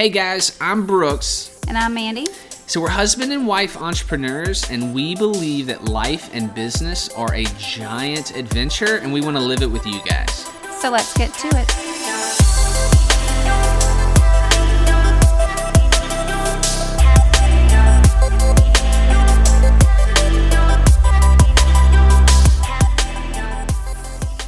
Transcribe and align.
Hey 0.00 0.08
guys, 0.08 0.56
I'm 0.62 0.86
Brooks. 0.86 1.60
And 1.68 1.76
I'm 1.76 1.92
Mandy. 1.92 2.26
So, 2.66 2.80
we're 2.80 2.88
husband 2.88 3.34
and 3.34 3.46
wife 3.46 3.76
entrepreneurs, 3.76 4.64
and 4.70 4.94
we 4.94 5.14
believe 5.14 5.66
that 5.66 5.84
life 5.84 6.30
and 6.32 6.54
business 6.54 7.10
are 7.10 7.34
a 7.34 7.44
giant 7.58 8.34
adventure, 8.34 8.96
and 8.96 9.12
we 9.12 9.20
want 9.20 9.36
to 9.36 9.42
live 9.42 9.60
it 9.60 9.70
with 9.70 9.84
you 9.84 10.00
guys. 10.06 10.50
So, 10.80 10.88
let's 10.88 11.14
get 11.18 11.34
to 11.34 11.48
it. 11.48 11.70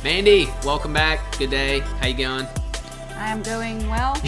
Mandy, 0.03 0.49
welcome 0.65 0.95
back. 0.95 1.37
Good 1.37 1.51
day. 1.51 1.81
How 2.01 2.07
you 2.07 2.15
going? 2.17 2.62
I'm 3.23 3.43
going 3.43 3.89
well. 3.89 4.15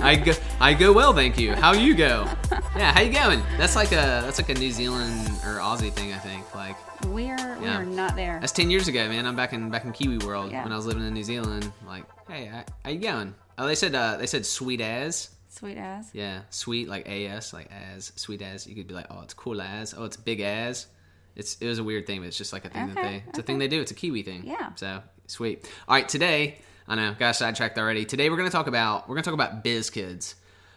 I 0.00 0.16
go, 0.24 0.32
I 0.60 0.74
go 0.74 0.92
well, 0.92 1.12
thank 1.12 1.38
you. 1.38 1.54
How 1.54 1.72
you 1.74 1.94
go? 1.94 2.26
Yeah, 2.76 2.92
how 2.92 3.00
you 3.00 3.12
going? 3.12 3.42
That's 3.56 3.74
like 3.74 3.90
a 3.90 4.22
that's 4.24 4.38
like 4.38 4.50
a 4.50 4.54
New 4.54 4.70
Zealand 4.70 5.26
or 5.44 5.58
Aussie 5.58 5.90
thing, 5.92 6.12
I 6.12 6.18
think. 6.18 6.54
Like 6.54 6.76
We're 7.06 7.36
Yeah. 7.36 7.78
we're 7.78 7.84
not 7.84 8.14
there. 8.14 8.38
that's 8.40 8.52
ten 8.52 8.70
years 8.70 8.86
ago, 8.86 9.08
man. 9.08 9.26
I'm 9.26 9.34
back 9.34 9.52
in 9.52 9.68
back 9.68 9.84
in 9.84 9.90
Kiwi 9.92 10.18
world 10.18 10.52
Yeah. 10.52 10.62
when 10.62 10.72
I 10.72 10.76
was 10.76 10.86
living 10.86 11.04
in 11.04 11.12
New 11.12 11.24
Zealand. 11.24 11.72
Like, 11.86 12.04
hey, 12.28 12.44
how, 12.46 12.64
how 12.84 12.90
you 12.90 13.00
going? 13.00 13.34
Oh, 13.58 13.66
they 13.66 13.74
said 13.74 13.96
uh, 13.96 14.16
they 14.16 14.26
said 14.26 14.46
sweet 14.46 14.80
as. 14.80 15.30
Sweet 15.48 15.76
ass. 15.76 16.10
Yeah, 16.12 16.42
sweet 16.50 16.88
like 16.88 17.08
as 17.08 17.52
like 17.52 17.68
as 17.72 18.12
sweet 18.14 18.42
as. 18.42 18.64
You 18.68 18.76
could 18.76 18.86
be 18.86 18.94
like, 18.94 19.06
oh, 19.10 19.22
it's 19.22 19.34
cool 19.34 19.60
as. 19.60 19.92
Oh, 19.96 20.04
it's 20.04 20.16
big 20.16 20.38
as. 20.40 20.86
It's 21.34 21.56
it 21.60 21.66
was 21.66 21.80
a 21.80 21.84
weird 21.84 22.06
thing, 22.06 22.20
but 22.20 22.28
it's 22.28 22.38
just 22.38 22.52
like 22.52 22.64
a 22.64 22.68
thing 22.68 22.94
that 22.94 22.98
Okay, 22.98 23.08
they 23.08 23.24
it's 23.30 23.38
a 23.40 23.42
thing 23.42 23.58
they 23.58 23.68
do. 23.68 23.80
It's 23.80 23.90
a 23.90 23.94
Kiwi 23.94 24.22
thing. 24.22 24.44
Yeah. 24.46 24.70
So 24.76 25.02
sweet. 25.26 25.68
All 25.88 25.96
right, 25.96 26.08
today 26.08 26.58
I 26.88 26.94
know 26.94 27.14
got 27.18 27.36
sidetracked 27.36 27.78
already. 27.78 28.04
Today 28.04 28.30
we're 28.30 28.36
gonna 28.36 28.50
talk 28.50 28.66
about 28.66 29.08
we're 29.08 29.14
gonna 29.14 29.24
talk 29.24 29.34
about 29.34 29.62
biz 29.62 29.90
kids. 29.90 30.34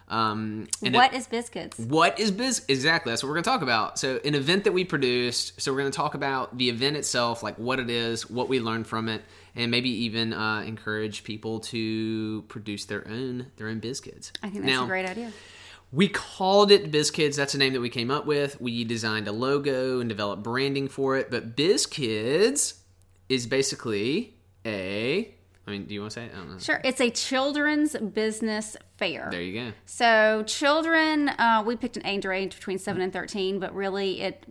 Um, 0.10 0.68
and 0.84 0.94
What 0.94 1.14
is 1.14 1.26
biz 1.26 1.48
kids? 1.48 1.80
what 1.80 2.20
is 2.20 2.32
biz? 2.32 2.66
Exactly, 2.68 3.14
that's 3.14 3.24
what 3.24 3.30
we're 3.30 3.36
going 3.36 3.46
to 3.46 3.50
talk 3.50 3.62
about. 3.62 3.98
So, 3.98 4.20
an 4.26 4.36
event 4.36 4.66
that 4.66 4.74
we 4.74 4.84
produced. 4.84 5.62
So, 5.62 5.72
we're 5.72 5.80
going 5.80 5.92
to 5.92 5.96
talk 5.96 6.16
about 6.16 6.58
the 6.58 6.68
event 6.68 6.98
itself, 6.98 7.42
like 7.42 7.58
what 7.58 7.80
it 7.80 7.90
is, 7.90 8.30
what 8.30 8.50
we 8.50 8.60
learned 8.60 8.88
from 8.88 9.08
it, 9.08 9.22
and 9.56 9.72
maybe 9.72 9.90
even 9.90 10.34
uh, 10.34 10.64
encourage 10.68 11.24
people 11.24 11.62
to 11.62 12.42
produce 12.50 12.84
their 12.84 13.08
own 13.08 13.48
their 13.56 13.70
own 13.70 13.80
biz 13.80 14.02
kids. 14.02 14.34
I 14.44 14.50
think 14.50 14.66
that's 14.66 14.76
now, 14.76 14.84
a 14.84 14.88
great 14.88 15.06
idea. 15.06 15.32
we 15.94 16.10
called 16.10 16.72
it 16.72 16.92
BizKids. 16.92 17.38
That's 17.38 17.54
a 17.56 17.58
name 17.58 17.72
that 17.72 17.80
we 17.80 17.90
came 17.90 18.12
up 18.12 18.26
with. 18.26 18.60
We 18.60 18.84
designed 18.84 19.30
a 19.30 19.32
logo 19.32 20.02
and 20.02 20.10
developed 20.10 20.44
branding 20.44 20.90
for 20.90 21.16
it. 21.16 21.32
But 21.32 21.56
BizKids 21.56 22.80
is 23.30 23.48
basically 23.48 24.36
a. 24.66 25.36
I 25.68 25.72
mean, 25.72 25.86
do 25.86 25.94
you 25.94 26.02
want 26.02 26.12
to 26.14 26.20
say 26.20 26.26
it? 26.26 26.32
I 26.34 26.38
don't 26.38 26.52
know. 26.52 26.58
Sure. 26.60 26.82
It's 26.84 27.00
a 27.00 27.12
children's 27.12 27.96
business 27.96 28.76
fair. 28.98 29.28
There 29.30 29.42
you 29.42 29.60
go. 29.60 29.72
So 29.86 30.44
children, 30.48 31.30
uh, 31.30 31.64
we 31.66 31.76
picked 31.76 31.98
an 31.98 32.06
age 32.06 32.26
range 32.26 32.56
between 32.56 32.80
seven 32.80 33.02
and 33.02 33.14
thirteen, 33.14 33.60
but 33.60 33.74
really 33.76 34.22
it 34.22 34.44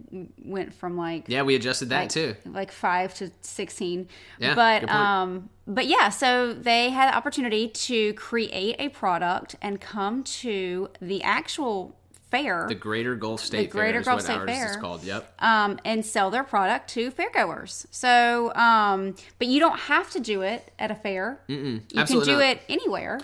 went 0.45 0.73
from 0.73 0.97
like 0.97 1.25
Yeah, 1.29 1.43
we 1.43 1.57
adjusted 1.57 1.89
that 1.89 2.01
like, 2.03 2.11
too. 2.11 2.37
like 2.47 2.71
five 2.71 3.13
to 3.15 3.31
sixteen. 3.41 4.07
Yeah, 4.39 4.55
but 4.55 4.89
um, 4.89 5.51
but 5.67 5.87
yeah, 5.87 6.11
so 6.11 6.53
they 6.53 6.91
had 6.91 7.11
the 7.13 7.17
opportunity 7.17 7.69
to 7.69 8.13
create 8.15 8.77
a 8.79 8.89
product 8.91 9.57
and 9.61 9.81
come 9.81 10.23
to 10.23 10.91
the 11.01 11.23
actual 11.25 11.97
fair 12.31 12.67
The 12.69 12.75
Greater 12.75 13.15
Gulf 13.17 13.41
State 13.41 13.73
Fair 13.73 13.83
Greater 13.83 14.01
is 14.01 14.07
Gulf 14.07 14.19
what 14.19 14.25
State 14.25 14.37
ours 14.37 14.71
is 14.71 14.77
called. 14.77 15.05
Yep. 15.05 15.33
um, 15.41 15.79
and 15.85 16.05
sell 16.05 16.31
their 16.31 16.45
product 16.45 16.89
to 16.91 17.11
fairgoers. 17.11 17.87
So, 17.91 18.53
um, 18.55 19.15
but 19.39 19.49
you 19.49 19.61
don't 19.61 19.79
have 19.79 20.11
to 20.11 20.21
do 20.21 20.43
it 20.43 20.71
at 20.79 20.91
a 20.91 20.95
fair. 20.95 21.41
Mm-mm, 21.49 21.83
you 21.93 22.05
can 22.05 22.21
do 22.21 22.33
not. 22.33 22.43
it 22.43 22.61
anywhere. 22.69 23.21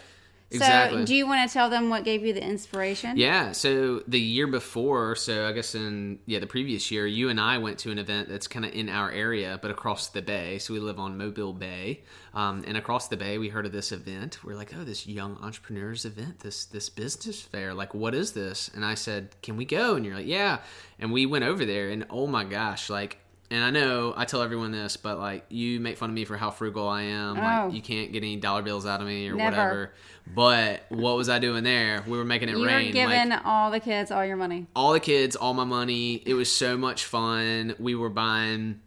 Exactly. 0.51 1.01
So, 1.01 1.07
do 1.07 1.15
you 1.15 1.27
want 1.27 1.49
to 1.49 1.53
tell 1.53 1.69
them 1.69 1.89
what 1.89 2.05
gave 2.05 2.25
you 2.25 2.33
the 2.33 2.43
inspiration? 2.43 3.17
Yeah, 3.17 3.51
so 3.53 4.03
the 4.07 4.21
year 4.21 4.47
before, 4.47 5.17
so 5.17 5.47
I 5.47 5.53
guess 5.53 5.75
in 5.75 6.21
yeah 6.27 6.39
the 6.39 6.47
previous 6.47 6.91
year, 6.91 7.07
you 7.07 7.29
and 7.31 7.41
I 7.41 7.59
went 7.59 7.79
to 7.81 7.91
an 7.91 7.99
event 7.99 8.29
that's 8.29 8.47
kind 8.47 8.65
of 8.65 8.73
in 8.73 8.89
our 8.89 9.11
area, 9.11 9.59
but 9.61 9.73
across 9.73 10.09
the 10.09 10.23
bay. 10.23 10.59
So 10.59 10.73
we 10.73 10.79
live 10.81 11.01
on 11.01 11.19
Mobile 11.19 11.53
Bay, 11.53 12.05
um, 12.33 12.63
and 12.67 12.77
across 12.77 13.09
the 13.09 13.17
bay, 13.17 13.39
we 13.39 13.49
heard 13.49 13.67
of 13.67 13.73
this 13.73 13.91
event. 13.91 14.45
We're 14.45 14.55
like, 14.55 14.73
oh, 14.77 14.85
this 14.85 15.07
young 15.07 15.37
entrepreneurs 15.43 16.05
event, 16.05 16.41
this 16.41 16.65
this 16.67 16.89
business 16.89 17.43
fair. 17.43 17.75
Like, 17.75 17.93
what 17.93 18.15
is 18.15 18.33
this? 18.33 18.71
And 18.73 18.85
I 18.85 18.95
said, 18.95 19.35
can 19.43 19.57
we 19.57 19.65
go? 19.65 19.97
And 19.97 20.07
you're 20.07 20.15
like, 20.15 20.27
yeah. 20.27 20.59
And 21.01 21.13
we 21.13 21.27
went 21.27 21.45
over 21.45 21.65
there, 21.65 21.89
and 21.89 22.07
oh 22.11 22.27
my 22.27 22.45
gosh, 22.45 22.89
like. 22.89 23.19
And 23.51 23.63
I 23.63 23.71
know 23.71 24.13
I 24.17 24.25
tell 24.25 24.43
everyone 24.43 24.73
this, 24.73 24.97
but 24.97 25.19
like 25.19 25.45
you 25.51 25.79
make 25.79 25.99
fun 25.99 26.11
of 26.11 26.15
me 26.15 26.25
for 26.25 26.37
how 26.37 26.51
frugal 26.51 26.89
I 26.89 27.03
am. 27.03 27.39
Oh. 27.39 27.41
Like 27.41 27.75
you 27.75 27.83
can't 27.83 28.13
get 28.13 28.19
any 28.23 28.37
dollar 28.37 28.63
bills 28.63 28.87
out 28.87 29.01
of 29.01 29.07
me 29.07 29.29
or 29.29 29.35
Never. 29.35 29.57
whatever. 29.57 29.93
But 30.35 30.83
what 30.89 31.17
was 31.17 31.29
I 31.29 31.39
doing 31.39 31.63
there? 31.63 32.03
We 32.09 32.19
were 32.19 32.25
making 32.25 32.49
it 32.49 32.53
You 32.57 32.61
were 32.63 32.67
rain. 32.67 32.93
giving 32.93 33.29
like, 33.29 33.47
all 33.47 33.71
the 33.71 33.79
kids 33.79 34.11
all 34.11 34.25
your 34.25 34.37
money. 34.37 34.67
all 34.75 34.93
the 34.93 35.01
kids, 35.01 35.37
all 35.37 35.55
my 35.55 35.65
money. 35.65 36.15
It 36.27 36.35
was 36.35 36.51
so 36.51 36.77
much 36.77 37.05
fun. 37.05 37.77
We 37.79 37.95
were 37.95 38.11
buying 38.11 38.81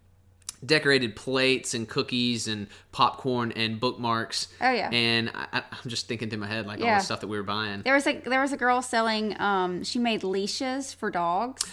decorated 0.66 1.16
plates 1.16 1.74
and 1.74 1.88
cookies 1.88 2.50
and 2.50 2.68
popcorn 2.92 3.54
and 3.54 3.80
bookmarks. 3.80 4.50
Oh, 4.60 4.70
yeah. 4.70 4.90
And 4.92 5.32
I, 5.34 5.64
I'm 5.72 5.90
just 5.90 6.10
thinking 6.10 6.30
through 6.30 6.40
my 6.40 6.48
head 6.48 6.68
like 6.68 6.82
all 6.82 6.88
the 6.88 7.00
stuff 7.00 7.22
that 7.22 7.28
we 7.28 7.38
were 7.38 7.44
buying. 7.44 7.82
There 7.84 7.94
was 7.94 8.06
a 8.08 8.20
there 8.20 8.42
was 8.42 8.52
a 8.52 8.58
girl 8.58 8.82
selling. 8.82 9.40
Um, 9.40 9.86
she 9.86 10.00
made 10.00 10.24
leashes 10.26 10.94
for 10.94 11.10
dogs. 11.10 11.64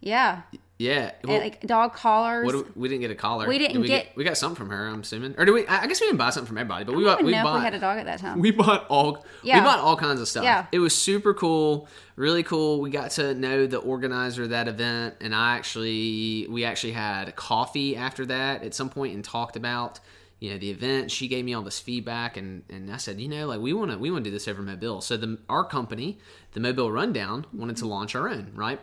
Yeah, 0.00 0.42
Yeah. 0.82 1.12
and, 1.22 1.30
like 1.30 1.60
dog 1.66 1.94
collars. 1.94 2.44
what 2.46 2.52
do 2.52 2.58
we, 2.74 2.82
we 2.82 2.88
didn't 2.88 3.02
get 3.02 3.10
a 3.10 3.14
collar. 3.14 3.46
We 3.48 3.58
didn't 3.58 3.74
Did 3.74 3.82
we 3.82 3.88
get- 3.88 4.16
We 4.16 4.24
got 4.24 4.36
something 4.36 4.56
from 4.56 4.70
her. 4.70 4.86
I'm 4.88 5.00
assuming. 5.00 5.34
Or 5.38 5.44
do 5.44 5.52
we? 5.54 5.66
I 5.66 5.86
guess 5.86 6.00
we 6.00 6.06
didn't 6.08 6.18
buy 6.18 6.30
something 6.30 6.48
from 6.48 6.58
everybody, 6.58 6.84
but 6.84 6.94
we 6.96 7.04
bought. 7.04 7.22
We 7.22 7.32
know 7.32 7.42
bought. 7.44 7.58
we 7.58 7.64
had 7.64 7.74
a 7.74 7.78
dog 7.78 7.98
at 7.98 8.06
that 8.06 8.18
time. 8.20 8.40
We 8.42 8.50
bought 8.50 8.86
all 8.88 9.24
Yeah. 9.42 9.58
we 9.60 9.64
bought 9.64 9.78
all 9.78 9.96
kinds 9.96 10.20
of 10.20 10.28
stuff. 10.28 10.44
Yeah. 10.44 10.66
It 10.72 10.78
was 10.80 10.94
super 10.96 11.32
cool, 11.34 11.88
really 12.16 12.42
cool. 12.42 12.80
We 12.80 12.90
got 12.90 13.12
to 13.12 13.34
know 13.34 13.66
the 13.66 13.78
organizer 13.78 14.42
of 14.44 14.50
that 14.50 14.68
event 14.68 15.16
and 15.20 15.34
I 15.34 15.56
actually 15.56 16.46
we 16.48 16.64
actually 16.64 16.92
had 16.92 17.34
coffee 17.36 17.96
after 17.96 18.26
that 18.26 18.62
at 18.64 18.74
some 18.74 18.88
point 18.90 19.14
and 19.14 19.24
talked 19.24 19.56
about 19.56 20.00
you 20.40 20.50
know 20.50 20.58
the 20.58 20.70
event. 20.70 21.10
She 21.12 21.28
gave 21.28 21.44
me 21.44 21.54
all 21.54 21.62
this 21.62 21.78
feedback 21.78 22.36
and 22.36 22.64
and 22.68 22.90
I 22.92 22.96
said, 22.96 23.20
you 23.20 23.28
know, 23.28 23.46
like 23.46 23.60
we 23.60 23.72
want 23.72 23.92
to 23.92 23.98
we 23.98 24.10
want 24.10 24.24
to 24.24 24.30
do 24.30 24.34
this 24.34 24.48
over 24.48 24.60
Mobile. 24.62 25.00
So 25.00 25.16
the 25.16 25.38
our 25.48 25.64
company, 25.64 26.18
the 26.52 26.60
Mobile 26.60 26.90
Rundown, 26.90 27.46
wanted 27.52 27.76
to 27.76 27.86
launch 27.86 28.16
our 28.16 28.28
own, 28.28 28.50
right? 28.54 28.80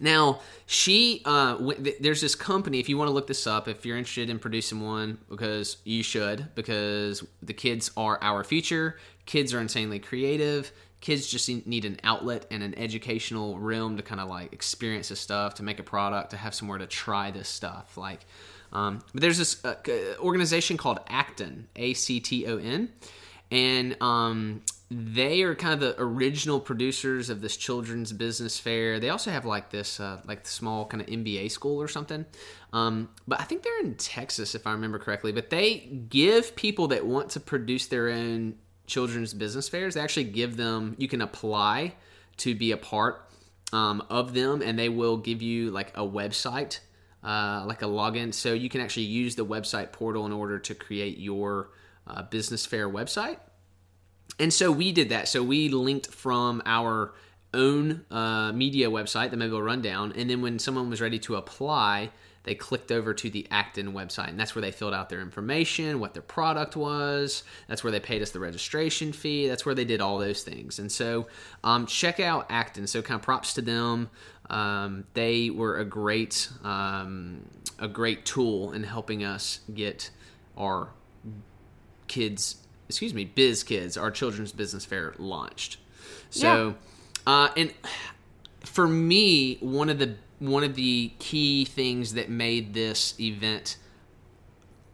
Now, 0.00 0.40
she, 0.66 1.22
uh, 1.24 1.56
there's 2.00 2.20
this 2.20 2.34
company, 2.34 2.78
if 2.78 2.88
you 2.88 2.96
want 2.96 3.08
to 3.08 3.12
look 3.12 3.26
this 3.26 3.46
up, 3.46 3.68
if 3.68 3.84
you're 3.84 3.96
interested 3.96 4.30
in 4.30 4.38
producing 4.38 4.80
one, 4.80 5.18
because 5.28 5.78
you 5.84 6.02
should, 6.02 6.54
because 6.54 7.24
the 7.42 7.52
kids 7.52 7.90
are 7.96 8.18
our 8.22 8.44
future. 8.44 8.98
Kids 9.26 9.52
are 9.52 9.60
insanely 9.60 9.98
creative. 9.98 10.72
Kids 11.00 11.28
just 11.28 11.48
need 11.48 11.84
an 11.84 11.98
outlet 12.02 12.46
and 12.50 12.62
an 12.62 12.76
educational 12.76 13.58
realm 13.58 13.96
to 13.96 14.02
kind 14.02 14.20
of 14.20 14.28
like 14.28 14.52
experience 14.52 15.10
this 15.10 15.20
stuff, 15.20 15.54
to 15.54 15.62
make 15.62 15.78
a 15.78 15.82
product, 15.82 16.30
to 16.30 16.36
have 16.36 16.54
somewhere 16.54 16.78
to 16.78 16.86
try 16.86 17.30
this 17.30 17.48
stuff. 17.48 17.96
Like, 17.96 18.20
um, 18.72 19.02
but 19.12 19.22
there's 19.22 19.38
this 19.38 19.64
uh, 19.64 19.76
organization 20.18 20.76
called 20.76 20.98
Acton, 21.08 21.68
A 21.76 21.94
C 21.94 22.20
T 22.20 22.46
O 22.46 22.58
N, 22.58 22.88
and 23.50 23.96
um, 24.02 24.62
they 24.90 25.42
are 25.42 25.54
kind 25.54 25.74
of 25.74 25.80
the 25.80 26.02
original 26.02 26.60
producers 26.60 27.28
of 27.28 27.42
this 27.42 27.56
children's 27.58 28.12
business 28.12 28.58
fair. 28.58 28.98
They 28.98 29.10
also 29.10 29.30
have 29.30 29.44
like 29.44 29.70
this, 29.70 30.00
uh, 30.00 30.20
like 30.24 30.46
small 30.46 30.86
kind 30.86 31.02
of 31.02 31.08
MBA 31.08 31.50
school 31.50 31.80
or 31.80 31.88
something. 31.88 32.24
Um, 32.72 33.10
but 33.26 33.38
I 33.38 33.44
think 33.44 33.62
they're 33.62 33.80
in 33.80 33.96
Texas, 33.96 34.54
if 34.54 34.66
I 34.66 34.72
remember 34.72 34.98
correctly. 34.98 35.32
But 35.32 35.50
they 35.50 35.78
give 36.08 36.56
people 36.56 36.88
that 36.88 37.04
want 37.04 37.30
to 37.30 37.40
produce 37.40 37.86
their 37.86 38.08
own 38.08 38.54
children's 38.86 39.34
business 39.34 39.68
fairs. 39.68 39.94
They 39.94 40.00
actually 40.00 40.24
give 40.24 40.56
them. 40.56 40.94
You 40.98 41.06
can 41.06 41.20
apply 41.20 41.94
to 42.38 42.54
be 42.54 42.72
a 42.72 42.78
part 42.78 43.28
um, 43.74 44.02
of 44.08 44.32
them, 44.32 44.62
and 44.62 44.78
they 44.78 44.88
will 44.88 45.18
give 45.18 45.42
you 45.42 45.70
like 45.70 45.90
a 45.96 46.02
website, 46.02 46.80
uh, 47.22 47.62
like 47.66 47.82
a 47.82 47.86
login, 47.86 48.32
so 48.32 48.54
you 48.54 48.70
can 48.70 48.80
actually 48.80 49.04
use 49.04 49.36
the 49.36 49.44
website 49.44 49.92
portal 49.92 50.24
in 50.24 50.32
order 50.32 50.58
to 50.60 50.74
create 50.74 51.18
your 51.18 51.68
uh, 52.06 52.22
business 52.22 52.64
fair 52.64 52.88
website. 52.88 53.36
And 54.38 54.52
so 54.52 54.70
we 54.70 54.92
did 54.92 55.08
that. 55.08 55.28
So 55.28 55.42
we 55.42 55.68
linked 55.68 56.08
from 56.08 56.62
our 56.64 57.12
own 57.54 58.04
uh, 58.10 58.52
media 58.52 58.90
website, 58.90 59.30
the 59.30 59.36
Mobile 59.36 59.62
Rundown, 59.62 60.12
and 60.16 60.28
then 60.28 60.42
when 60.42 60.58
someone 60.58 60.90
was 60.90 61.00
ready 61.00 61.18
to 61.20 61.36
apply, 61.36 62.10
they 62.44 62.54
clicked 62.54 62.90
over 62.90 63.12
to 63.12 63.28
the 63.28 63.46
Acton 63.50 63.92
website, 63.92 64.28
and 64.28 64.40
that's 64.40 64.54
where 64.54 64.62
they 64.62 64.70
filled 64.70 64.94
out 64.94 65.08
their 65.08 65.20
information, 65.20 66.00
what 66.00 66.14
their 66.14 66.22
product 66.22 66.76
was. 66.76 67.42
That's 67.68 67.84
where 67.84 67.90
they 67.90 68.00
paid 68.00 68.22
us 68.22 68.30
the 68.30 68.40
registration 68.40 69.12
fee. 69.12 69.48
That's 69.48 69.66
where 69.66 69.74
they 69.74 69.84
did 69.84 70.00
all 70.00 70.18
those 70.18 70.42
things. 70.42 70.78
And 70.78 70.90
so, 70.90 71.26
um, 71.62 71.86
check 71.86 72.20
out 72.20 72.46
Acton. 72.48 72.86
So, 72.86 73.02
kind 73.02 73.18
of 73.18 73.22
props 73.22 73.54
to 73.54 73.60
them. 73.60 74.08
Um, 74.48 75.04
they 75.12 75.50
were 75.50 75.76
a 75.76 75.84
great, 75.84 76.48
um, 76.64 77.44
a 77.78 77.88
great 77.88 78.24
tool 78.24 78.72
in 78.72 78.82
helping 78.82 79.24
us 79.24 79.60
get 79.74 80.10
our 80.56 80.88
kids, 82.06 82.56
excuse 82.88 83.14
me, 83.14 83.24
biz 83.24 83.62
kids, 83.62 83.96
our 83.96 84.10
children's 84.10 84.52
business 84.52 84.84
fair 84.84 85.14
launched. 85.18 85.78
So, 86.30 86.74
uh, 87.26 87.48
and 87.56 87.72
for 88.64 88.86
me, 88.88 89.56
one 89.60 89.88
of 89.88 89.98
the 89.98 90.16
one 90.38 90.62
of 90.64 90.74
the 90.74 91.12
key 91.18 91.64
things 91.64 92.14
that 92.14 92.28
made 92.30 92.74
this 92.74 93.18
event 93.18 93.76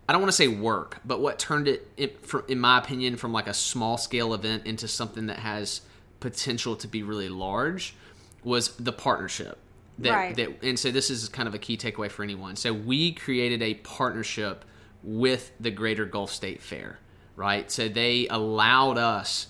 I 0.08 0.12
don't 0.12 0.20
want 0.20 0.32
to 0.32 0.36
say 0.36 0.48
work, 0.48 0.98
but 1.04 1.20
what 1.20 1.38
turned 1.38 1.66
it, 1.66 1.88
it 1.96 2.26
from, 2.26 2.44
in 2.48 2.60
my 2.60 2.78
opinion, 2.78 3.16
from 3.16 3.32
like 3.32 3.46
a 3.46 3.54
small 3.54 3.96
scale 3.96 4.34
event 4.34 4.66
into 4.66 4.86
something 4.86 5.26
that 5.28 5.38
has 5.38 5.80
potential 6.20 6.76
to 6.76 6.88
be 6.88 7.02
really 7.02 7.28
large 7.28 7.94
was 8.42 8.76
the 8.76 8.92
partnership. 8.92 9.58
That, 9.98 10.10
Right. 10.10 10.36
that 10.36 10.62
and 10.62 10.78
so 10.78 10.90
this 10.90 11.08
is 11.08 11.28
kind 11.28 11.48
of 11.48 11.54
a 11.54 11.58
key 11.58 11.76
takeaway 11.76 12.10
for 12.10 12.22
anyone. 12.22 12.56
So 12.56 12.72
we 12.72 13.12
created 13.12 13.62
a 13.62 13.74
partnership 13.74 14.64
with 15.02 15.52
the 15.60 15.70
Greater 15.70 16.04
Gulf 16.04 16.32
State 16.32 16.60
Fair, 16.60 16.98
right? 17.36 17.70
So 17.70 17.88
they 17.88 18.26
allowed 18.28 18.98
us 18.98 19.48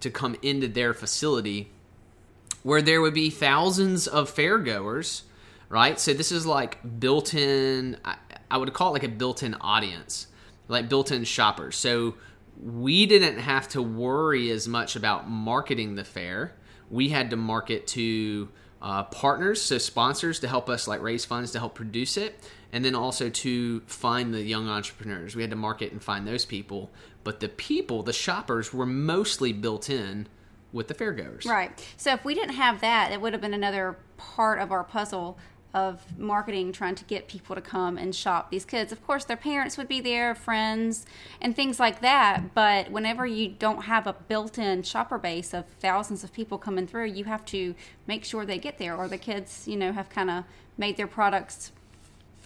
to 0.00 0.10
come 0.10 0.36
into 0.42 0.68
their 0.68 0.94
facility 0.94 1.70
where 2.62 2.82
there 2.82 3.00
would 3.00 3.14
be 3.14 3.30
thousands 3.30 4.06
of 4.06 4.34
fairgoers, 4.34 5.22
right? 5.68 6.00
So 6.00 6.12
this 6.12 6.32
is 6.32 6.46
like 6.46 7.00
built-in. 7.00 7.96
I, 8.04 8.16
I 8.50 8.58
would 8.58 8.72
call 8.72 8.88
it 8.88 8.92
like 8.92 9.04
a 9.04 9.08
built-in 9.08 9.54
audience, 9.60 10.26
like 10.68 10.88
built-in 10.88 11.24
shoppers. 11.24 11.76
So 11.76 12.14
we 12.60 13.06
didn't 13.06 13.38
have 13.38 13.68
to 13.68 13.82
worry 13.82 14.50
as 14.50 14.66
much 14.66 14.96
about 14.96 15.28
marketing 15.28 15.94
the 15.94 16.04
fair. 16.04 16.54
We 16.90 17.10
had 17.10 17.30
to 17.30 17.36
market 17.36 17.86
to 17.88 18.48
uh, 18.80 19.04
partners, 19.04 19.60
so 19.62 19.78
sponsors 19.78 20.40
to 20.40 20.48
help 20.48 20.68
us 20.68 20.86
like 20.86 21.00
raise 21.00 21.24
funds 21.24 21.50
to 21.52 21.58
help 21.58 21.74
produce 21.74 22.16
it, 22.16 22.38
and 22.72 22.84
then 22.84 22.94
also 22.94 23.28
to 23.28 23.80
find 23.86 24.32
the 24.32 24.42
young 24.42 24.68
entrepreneurs. 24.68 25.34
We 25.34 25.42
had 25.42 25.50
to 25.50 25.56
market 25.56 25.92
and 25.92 26.02
find 26.02 26.26
those 26.26 26.44
people, 26.44 26.90
but 27.26 27.40
the 27.40 27.48
people, 27.48 28.04
the 28.04 28.12
shoppers, 28.12 28.72
were 28.72 28.86
mostly 28.86 29.52
built 29.52 29.90
in 29.90 30.28
with 30.70 30.86
the 30.86 30.94
fairgoers. 30.94 31.44
Right. 31.44 31.84
So 31.96 32.12
if 32.12 32.24
we 32.24 32.34
didn't 32.34 32.54
have 32.54 32.80
that, 32.82 33.10
it 33.10 33.20
would 33.20 33.32
have 33.32 33.42
been 33.42 33.52
another 33.52 33.98
part 34.16 34.60
of 34.60 34.70
our 34.70 34.84
puzzle 34.84 35.36
of 35.74 36.16
marketing, 36.16 36.70
trying 36.70 36.94
to 36.94 37.04
get 37.04 37.26
people 37.26 37.56
to 37.56 37.60
come 37.60 37.98
and 37.98 38.14
shop 38.14 38.52
these 38.52 38.64
kids. 38.64 38.92
Of 38.92 39.04
course, 39.04 39.24
their 39.24 39.36
parents 39.36 39.76
would 39.76 39.88
be 39.88 40.00
there, 40.00 40.36
friends, 40.36 41.04
and 41.40 41.56
things 41.56 41.80
like 41.80 42.00
that. 42.00 42.54
But 42.54 42.92
whenever 42.92 43.26
you 43.26 43.48
don't 43.48 43.86
have 43.86 44.06
a 44.06 44.12
built 44.12 44.56
in 44.56 44.84
shopper 44.84 45.18
base 45.18 45.52
of 45.52 45.66
thousands 45.80 46.22
of 46.22 46.32
people 46.32 46.58
coming 46.58 46.86
through, 46.86 47.06
you 47.06 47.24
have 47.24 47.44
to 47.46 47.74
make 48.06 48.24
sure 48.24 48.46
they 48.46 48.58
get 48.58 48.78
there, 48.78 48.94
or 48.94 49.08
the 49.08 49.18
kids, 49.18 49.66
you 49.66 49.76
know, 49.76 49.90
have 49.90 50.10
kind 50.10 50.30
of 50.30 50.44
made 50.78 50.96
their 50.96 51.08
products 51.08 51.72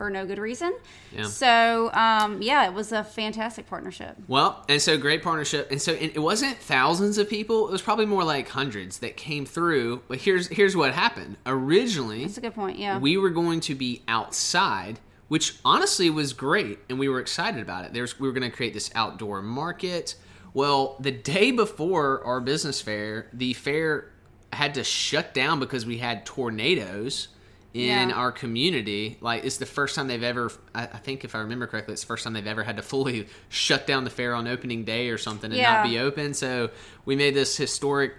for 0.01 0.09
no 0.09 0.25
good 0.25 0.39
reason. 0.39 0.75
Yeah. 1.15 1.25
So, 1.25 1.93
um, 1.93 2.41
yeah, 2.41 2.65
it 2.65 2.73
was 2.73 2.91
a 2.91 3.05
fantastic 3.05 3.67
partnership. 3.67 4.17
Well, 4.29 4.65
and 4.67 4.81
so 4.81 4.97
great 4.97 5.23
partnership, 5.23 5.71
and 5.71 5.81
so 5.81 5.93
it, 5.93 6.13
it 6.15 6.21
wasn't 6.21 6.57
thousands 6.57 7.19
of 7.19 7.29
people; 7.29 7.69
it 7.69 7.73
was 7.73 7.83
probably 7.83 8.07
more 8.07 8.25
like 8.25 8.49
hundreds 8.49 9.01
that 9.01 9.19
came 9.19 9.45
through. 9.45 10.01
But 10.09 10.17
here's 10.17 10.49
here's 10.49 10.75
what 10.75 10.95
happened. 10.95 11.37
Originally, 11.45 12.23
That's 12.25 12.39
a 12.39 12.41
good 12.41 12.55
point. 12.55 12.79
Yeah. 12.79 12.97
we 12.99 13.19
were 13.19 13.29
going 13.29 13.61
to 13.61 13.75
be 13.75 14.03
outside, 14.09 15.01
which 15.29 15.59
honestly 15.67 16.09
was 16.09 16.33
great, 16.33 16.79
and 16.89 16.99
we 16.99 17.11
were 17.11 17.21
excited 17.21 17.61
about 17.61 17.85
it. 17.85 17.93
There's 17.93 18.19
we 18.19 18.27
were 18.27 18.33
going 18.33 18.51
to 18.51 18.57
create 18.57 18.73
this 18.73 18.91
outdoor 18.95 19.43
market. 19.43 20.15
Well, 20.55 20.97
the 20.99 21.13
day 21.13 21.51
before 21.51 22.25
our 22.25 22.41
business 22.41 22.81
fair, 22.81 23.29
the 23.35 23.53
fair 23.53 24.11
had 24.51 24.73
to 24.77 24.83
shut 24.83 25.35
down 25.35 25.61
because 25.61 25.85
we 25.85 25.99
had 25.99 26.25
tornadoes 26.25 27.29
in 27.73 28.09
Yeah. 28.09 28.15
our 28.17 28.33
community. 28.33 29.17
Like 29.21 29.45
it's 29.45 29.59
the 29.59 29.67
first 29.67 29.95
time 29.95 30.09
they've 30.09 30.23
ever, 30.23 30.51
I 30.75 30.83
I 30.85 30.99
think 30.99 31.25
if 31.25 31.35
I 31.35 31.39
remember 31.41 31.67
correctly, 31.67 31.93
it's 31.93 32.03
the 32.03 32.07
first 32.09 32.25
time 32.25 32.33
they've 32.33 32.47
ever 32.47 32.65
had 32.65 32.77
to 32.77 32.83
fully 32.83 33.29
shut 33.49 33.87
down 33.87 34.05
the 34.05 34.11
fair 34.11 34.35
on 34.35 34.49
opening 34.49 34.85
day 34.85 35.09
or 35.11 35.19
something 35.19 35.51
and 35.53 35.59
Yeah. 35.61 35.75
not 35.75 35.85
be 35.89 35.99
open. 35.99 36.35
So 36.35 36.71
we 37.05 37.15
made 37.17 37.35
this 37.35 37.57
historic 37.57 38.15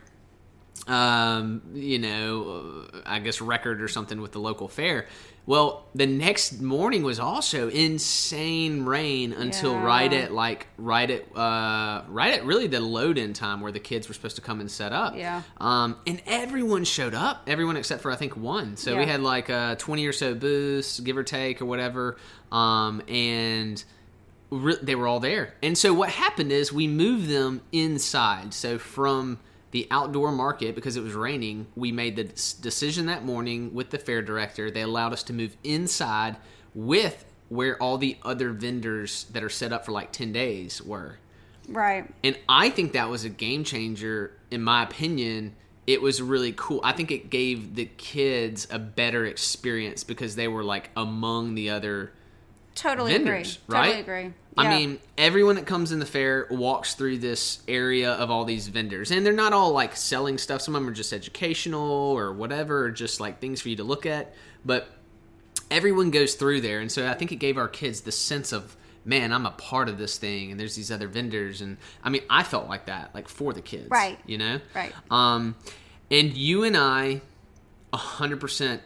um, 0.88 1.62
you 1.74 2.00
know, 2.00 2.88
I 3.06 3.20
guess 3.20 3.40
record 3.42 3.82
or 3.82 3.88
something 3.88 4.20
with 4.22 4.32
the 4.32 4.40
local 4.40 4.68
fair. 4.68 5.08
Well, 5.46 5.88
the 5.96 6.06
next 6.06 6.62
morning 6.62 7.02
was 7.04 7.20
also 7.20 7.68
insane 7.70 8.84
rain 8.86 9.34
until 9.34 9.72
Yeah. 9.74 9.84
right 9.84 10.14
at 10.14 10.32
like 10.32 10.68
right 10.78 11.10
at 11.10 11.36
uh 11.36 12.04
right 12.08 12.34
at 12.36 12.46
really 12.46 12.68
the 12.68 12.80
load 12.80 13.18
in 13.18 13.34
time 13.34 13.60
where 13.62 13.72
the 13.72 13.80
kids 13.80 14.08
were 14.08 14.14
supposed 14.14 14.36
to 14.36 14.42
come 14.44 14.60
and 14.60 14.70
set 14.70 14.92
up. 14.94 15.16
Yeah. 15.16 15.42
Um, 15.60 15.98
and 16.06 16.22
everyone 16.28 16.84
showed 16.84 17.16
up, 17.16 17.44
everyone 17.48 17.76
except 17.76 18.02
for 18.02 18.12
I 18.12 18.16
think 18.16 18.38
one. 18.38 18.78
So 18.78 18.98
we 18.98 19.06
had 19.06 19.22
like 19.22 19.50
uh, 19.50 19.76
twenty 19.76 20.06
or 20.06 20.14
so 20.14 20.36
booths, 20.36 21.00
give 21.00 21.18
or 21.18 21.24
take 21.24 21.62
or 21.62 21.66
whatever. 21.66 22.18
Um, 22.52 23.02
and 23.08 23.84
re- 24.52 24.78
they 24.82 24.94
were 24.96 25.08
all 25.08 25.20
there. 25.20 25.56
And 25.64 25.76
so 25.78 25.92
what 25.94 26.10
happened 26.10 26.52
is 26.52 26.72
we 26.72 26.88
moved 26.88 27.28
them 27.30 27.62
inside. 27.72 28.54
So 28.54 28.78
from 28.78 29.40
the 29.72 29.88
outdoor 29.90 30.32
market 30.32 30.76
because 30.76 30.98
it 30.98 31.04
was 31.04 31.14
raining, 31.14 31.68
we 31.76 31.92
made 31.92 32.16
the 32.16 32.26
decision 32.62 33.06
that 33.08 33.24
morning 33.24 33.74
with 33.74 33.90
the 33.90 33.98
fair 33.98 34.22
director. 34.22 34.70
They 34.70 34.82
allowed 34.82 35.14
us 35.14 35.24
to 35.24 35.34
move 35.34 35.56
inside 35.64 36.38
with 36.76 37.26
where 37.50 37.78
all 37.82 37.98
the 37.98 38.18
other 38.24 38.52
vendors 38.52 39.26
that 39.32 39.44
are 39.44 39.50
set 39.50 39.74
up 39.74 39.86
for 39.86 39.92
like 39.92 40.12
10 40.12 40.32
days 40.32 40.82
were. 40.82 41.18
right. 41.68 42.10
And 42.24 42.38
I 42.48 42.70
think 42.70 42.94
that 42.94 43.10
was 43.10 43.26
a 43.26 43.30
game 43.30 43.64
changer, 43.64 44.38
in 44.50 44.62
my 44.62 44.84
opinion. 44.84 45.56
It 45.88 46.02
was 46.02 46.22
really 46.22 46.54
cool. 46.54 46.80
I 46.84 46.94
think 46.94 47.12
it 47.12 47.30
gave 47.30 47.76
the 47.76 47.86
kids 47.86 48.68
a 48.72 48.80
better 48.80 49.26
experience 49.26 50.04
because 50.04 50.36
they 50.36 50.48
were 50.48 50.64
like 50.64 50.92
among 50.96 51.56
the 51.56 51.70
other 51.70 52.14
Totally 52.76 53.12
vendors, 53.14 53.60
agree. 53.68 53.78
right? 53.80 53.86
Totally 53.96 54.02
agree. 54.02 54.34
I 54.58 54.64
Yeah. 54.64 54.78
mean, 54.78 55.00
everyone 55.18 55.56
that 55.56 55.66
comes 55.66 55.92
in 55.92 56.00
the 56.00 56.06
fair 56.06 56.48
walks 56.50 56.94
through 56.96 57.20
this 57.20 57.60
area 57.68 58.12
of 58.14 58.30
all 58.30 58.44
these 58.46 58.68
vendors, 58.68 59.12
and 59.12 59.26
they're 59.26 59.32
not 59.34 59.54
all 59.54 59.72
like 59.72 59.96
selling 59.96 60.38
stuff. 60.38 60.62
Some 60.62 60.76
of 60.76 60.82
them 60.82 60.90
are 60.90 60.94
just 60.96 61.14
educational 61.14 61.82
or 61.90 62.34
whatever, 62.34 62.86
or 62.86 62.92
just 62.92 63.20
like 63.20 63.40
things 63.40 63.62
for 63.62 63.70
you 63.70 63.76
to 63.78 63.84
look 63.84 64.06
at. 64.06 64.34
But 64.66 64.90
everyone 65.70 66.12
goes 66.12 66.36
through 66.36 66.62
there, 66.62 66.80
and 66.80 66.92
so 66.92 67.08
I 67.08 67.14
think 67.14 67.32
it 67.32 67.38
gave 67.38 67.58
our 67.58 67.68
kids 67.70 68.02
the 68.02 68.12
sense 68.12 68.52
of, 68.52 68.76
man, 69.06 69.32
I'm 69.32 69.46
a 69.46 69.52
part 69.52 69.88
of 69.88 69.98
this 69.98 70.18
thing, 70.18 70.52
and 70.52 70.60
there's 70.60 70.76
these 70.76 70.92
other 70.92 71.08
vendors, 71.08 71.62
and 71.62 71.78
I 72.04 72.10
mean, 72.10 72.24
I 72.30 72.44
felt 72.44 72.68
like 72.68 72.86
that, 72.88 73.16
like 73.16 73.28
for 73.30 73.54
the 73.54 73.62
kids, 73.62 73.90
Right. 73.90 74.20
You 74.26 74.38
know, 74.38 74.60
Right. 74.76 74.94
Um, 75.10 75.56
and 76.10 76.36
you 76.36 76.64
and 76.64 76.76
I, 76.76 77.22
hundred 77.94 78.40
percent 78.42 78.82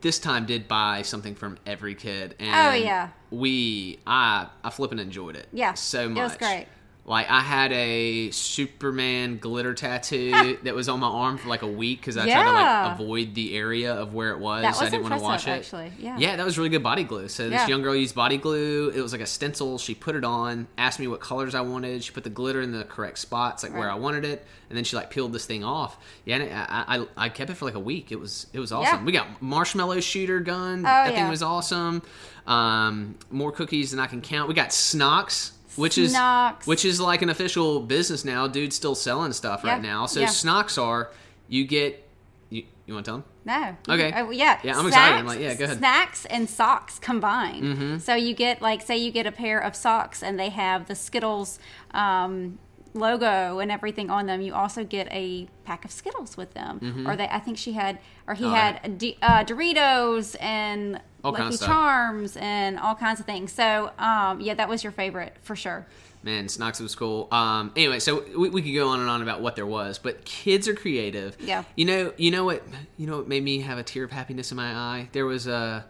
this 0.00 0.18
time 0.18 0.46
did 0.46 0.66
buy 0.68 1.02
something 1.02 1.34
from 1.34 1.58
every 1.66 1.94
kid 1.94 2.34
oh, 2.40 2.44
and 2.44 2.68
Oh, 2.82 2.84
yeah. 2.84 3.08
we 3.30 3.98
i 4.06 4.46
i 4.64 4.70
flipping 4.70 4.98
enjoyed 4.98 5.36
it 5.36 5.46
Yeah, 5.52 5.74
so 5.74 6.08
much. 6.08 6.18
it 6.18 6.22
was 6.22 6.36
great. 6.36 6.66
Like 7.04 7.28
i 7.30 7.40
had 7.40 7.72
a 7.72 8.30
superman 8.30 9.38
glitter 9.38 9.74
tattoo 9.74 10.58
that 10.62 10.74
was 10.74 10.88
on 10.88 11.00
my 11.00 11.08
arm 11.08 11.38
for 11.38 11.48
like 11.48 11.62
a 11.62 11.66
week 11.66 12.00
because 12.00 12.16
i 12.16 12.24
tried 12.28 12.44
to 12.44 12.52
like 12.52 13.00
avoid 13.00 13.34
the 13.34 13.56
area 13.56 13.92
of 13.94 14.14
where 14.14 14.30
it 14.30 14.38
was. 14.38 14.62
Was 14.64 14.82
i 14.82 14.90
didn't 14.90 15.02
want 15.02 15.14
to 15.14 15.20
wash 15.20 15.46
it. 15.46 15.50
actually. 15.50 15.92
Yeah. 15.98 16.16
yeah 16.18 16.36
that 16.36 16.44
was 16.44 16.58
really 16.58 16.70
good 16.70 16.82
body 16.82 17.04
glue. 17.04 17.28
So 17.28 17.44
this 17.44 17.60
Yeah. 17.60 17.66
young 17.68 17.82
girl 17.82 17.94
used 17.94 18.14
body 18.14 18.36
glue. 18.36 18.90
It 18.94 19.00
was 19.00 19.12
like 19.12 19.20
a 19.20 19.26
stencil. 19.26 19.78
She 19.78 19.94
put 19.94 20.14
it 20.14 20.24
on 20.24 20.66
asked 20.78 21.00
me 21.00 21.06
what 21.06 21.20
colors 21.20 21.54
i 21.54 21.60
wanted. 21.60 22.04
She 22.04 22.12
put 22.12 22.24
the 22.24 22.30
glitter 22.30 22.60
in 22.60 22.72
the 22.72 22.84
correct 22.84 23.18
spots 23.18 23.62
like 23.62 23.72
where 23.72 23.90
i 23.90 23.94
wanted 23.94 24.24
it. 24.24 24.46
And 24.68 24.76
then 24.76 24.84
she 24.84 24.96
like 24.96 25.10
peeled 25.10 25.32
this 25.32 25.46
thing 25.46 25.64
off. 25.64 25.96
Yeah 26.24 26.36
and 26.36 26.52
I, 26.52 27.06
I 27.16 27.24
i 27.24 27.28
kept 27.28 27.50
it 27.50 27.54
for 27.54 27.64
like 27.64 27.74
a 27.74 27.80
week. 27.80 28.12
It 28.12 28.20
was 28.20 28.46
it 28.52 28.60
was 28.60 28.72
awesome. 28.72 29.00
Yeah. 29.00 29.04
we 29.04 29.12
got 29.12 29.40
marshmallow 29.42 30.00
shooter 30.00 30.40
gun. 30.40 30.80
Oh, 30.80 30.82
that 30.82 31.14
thing 31.14 31.28
was 31.28 31.42
awesome. 31.42 32.02
Um 32.46 33.16
more 33.30 33.52
cookies 33.52 33.90
than 33.90 34.00
i 34.00 34.06
can 34.06 34.20
count. 34.20 34.48
We 34.48 34.54
got 34.54 34.72
snocks 34.72 35.52
which 35.80 35.98
is 35.98 36.16
which 36.64 36.84
is 36.84 37.00
like 37.00 37.22
an 37.22 37.30
official 37.30 37.80
business 37.80 38.24
now 38.24 38.46
dude's 38.46 38.76
still 38.76 38.94
selling 38.94 39.32
stuff 39.32 39.62
Yeah. 39.64 39.72
right 39.72 39.82
now 39.82 40.06
so 40.06 40.20
Yeah. 40.20 40.26
snocks 40.26 40.78
are 40.78 41.10
you 41.48 41.64
get 41.66 42.06
you, 42.50 42.64
you 42.86 42.94
want 42.94 43.04
to 43.06 43.10
tell 43.10 43.18
them 43.18 43.24
No. 43.44 43.94
Okay. 43.94 44.12
Oh, 44.14 44.30
yeah. 44.30 44.58
Yeah, 44.62 44.78
I'm 44.78 44.86
excited. 44.86 45.18
I'm 45.18 45.26
like, 45.26 45.40
yeah, 45.40 45.54
go 45.54 45.64
ahead. 45.64 45.78
Snacks 45.78 46.26
and 46.26 46.48
socks 46.50 46.98
combined. 46.98 47.64
Mm-hmm. 47.64 47.98
So 47.98 48.14
you 48.14 48.34
get 48.34 48.60
like, 48.60 48.82
say, 48.82 48.98
you 48.98 49.10
get 49.10 49.26
a 49.26 49.32
pair 49.32 49.58
of 49.58 49.74
socks 49.74 50.22
and 50.22 50.38
they 50.38 50.50
have 50.50 50.86
the 50.88 50.94
Skittles 50.94 51.58
um, 51.92 52.58
logo 52.92 53.58
and 53.60 53.70
everything 53.70 54.10
on 54.10 54.26
them. 54.26 54.40
You 54.42 54.52
also 54.54 54.84
get 54.84 55.08
a 55.10 55.48
pack 55.64 55.84
of 55.86 55.90
Skittles 55.90 56.36
with 56.36 56.52
them. 56.54 57.06
Or 57.08 57.16
they, 57.16 57.28
I 57.28 57.38
think 57.38 57.56
she 57.56 57.72
had, 57.72 57.98
or 58.26 58.34
he 58.34 58.44
Mm-hmm. 58.44 58.52
Oh, 58.52 58.56
had 58.56 58.98
D, 58.98 59.16
uh, 59.22 59.44
Doritos 59.44 60.36
and 60.40 61.00
All 61.22 61.32
kinds 61.32 61.60
Lucky. 61.60 61.70
Charms 61.72 62.36
and 62.36 62.78
all 62.78 62.94
kinds 62.94 63.20
of 63.20 63.26
things. 63.26 63.52
So 63.52 63.90
um, 63.98 64.40
yeah, 64.40 64.54
that 64.54 64.68
was 64.68 64.82
your 64.82 64.92
favorite 64.92 65.36
for 65.42 65.54
sure. 65.56 65.86
Man, 66.22 66.46
Snox 66.48 66.80
was 66.80 66.94
cool. 66.94 67.28
Um, 67.32 67.72
anyway, 67.76 67.98
so 67.98 68.22
we, 68.36 68.50
we 68.50 68.60
could 68.62 68.74
go 68.74 68.88
on 68.88 69.00
and 69.00 69.08
on 69.08 69.22
about 69.22 69.40
what 69.40 69.56
there 69.56 69.64
was, 69.64 69.98
but 69.98 70.24
kids 70.26 70.68
are 70.68 70.74
creative. 70.74 71.34
Yeah. 71.40 71.64
You 71.76 71.86
know, 71.86 72.12
you 72.18 72.30
know 72.30 72.44
what, 72.44 72.62
you 72.98 73.06
know 73.06 73.16
what 73.16 73.26
made 73.28 73.42
me 73.42 73.60
have 73.62 73.78
a 73.78 73.82
tear 73.82 74.04
of 74.04 74.12
happiness 74.12 74.50
in 74.50 74.56
my 74.56 74.70
eye. 74.74 75.08
There 75.12 75.24
was 75.24 75.46
a 75.46 75.86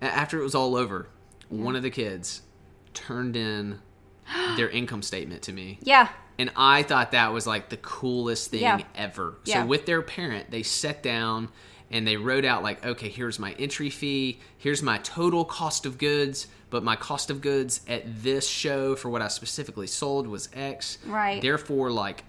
after 0.00 0.38
it 0.40 0.44
was 0.44 0.54
all 0.54 0.76
over, 0.76 1.08
one 1.48 1.74
of 1.76 1.82
the 1.82 1.90
kids 1.90 2.42
turned 2.94 3.36
in 3.36 3.80
their 4.56 4.68
income 4.70 5.02
statement 5.02 5.42
to 5.42 5.52
me. 5.52 5.78
Yeah. 5.82 6.08
And 6.38 6.50
I 6.56 6.82
thought 6.82 7.12
that 7.12 7.32
was 7.32 7.46
like 7.46 7.68
the 7.68 7.76
coolest 7.76 8.50
thing 8.50 8.62
Yeah. 8.62 8.80
ever. 8.94 9.38
Yeah. 9.44 9.62
So 9.62 9.66
with 9.66 9.86
their 9.86 10.02
parent, 10.02 10.50
they 10.50 10.62
sat 10.62 11.02
down 11.02 11.48
and 11.92 12.06
they 12.06 12.16
wrote 12.16 12.44
out 12.44 12.62
like, 12.62 12.84
okay, 12.84 13.08
here's 13.08 13.38
my 13.38 13.52
entry 13.58 13.90
fee, 13.90 14.40
here's 14.58 14.82
my 14.82 14.98
total 14.98 15.44
cost 15.44 15.86
of 15.86 15.98
goods, 15.98 16.46
but 16.70 16.82
my 16.82 16.96
cost 16.96 17.30
of 17.30 17.40
goods 17.40 17.82
at 17.86 18.22
this 18.22 18.48
show 18.48 18.96
for 18.96 19.10
what 19.10 19.22
I 19.22 19.28
specifically 19.28 19.86
sold 19.86 20.26
was 20.26 20.48
X. 20.54 20.98
Right. 21.06 21.40
Therefore, 21.40 21.90
like 21.90 22.24